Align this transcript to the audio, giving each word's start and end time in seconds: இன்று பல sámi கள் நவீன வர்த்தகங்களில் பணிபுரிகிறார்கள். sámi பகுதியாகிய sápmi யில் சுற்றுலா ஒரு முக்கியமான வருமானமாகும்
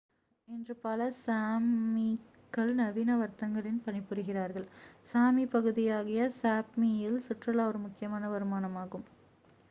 இன்று 0.47 0.75
பல 0.77 1.01
sámi 1.17 2.07
கள் 2.53 2.71
நவீன 2.73 3.17
வர்த்தகங்களில் 3.17 3.83
பணிபுரிகிறார்கள். 3.85 4.65
sámi 5.09 5.45
பகுதியாகிய 5.47 6.29
sápmi 6.39 6.91
யில் 6.95 7.21
சுற்றுலா 7.27 7.67
ஒரு 7.67 7.81
முக்கியமான 7.85 8.31
வருமானமாகும் 8.31 9.05